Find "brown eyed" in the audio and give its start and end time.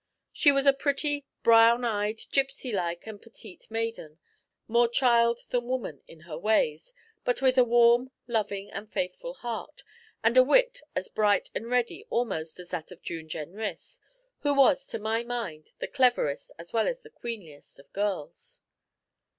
1.43-2.21